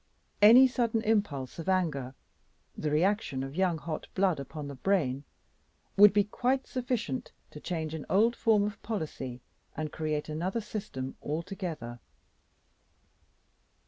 Any 0.41 0.67
sudden 0.67 1.03
impulse 1.03 1.59
of 1.59 1.69
anger, 1.69 2.15
the 2.75 2.89
reaction 2.89 3.43
of 3.43 3.55
young 3.55 3.77
hot 3.77 4.07
blood 4.15 4.39
upon 4.39 4.67
the 4.67 4.73
brain, 4.73 5.25
would 5.95 6.11
be 6.11 6.23
quite 6.23 6.65
sufficient 6.65 7.31
to 7.51 7.59
change 7.59 7.93
an 7.93 8.07
old 8.09 8.35
form 8.35 8.63
of 8.63 8.81
policy 8.81 9.41
and 9.77 9.91
create 9.91 10.27
another 10.27 10.59
system 10.59 11.17
altogether. 11.21 11.99